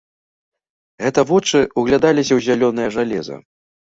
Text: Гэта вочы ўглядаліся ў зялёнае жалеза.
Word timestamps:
Гэта 1.03 1.25
вочы 1.31 1.59
ўглядаліся 1.81 2.29
ў 2.35 2.41
зялёнае 2.47 2.87
жалеза. 2.97 3.35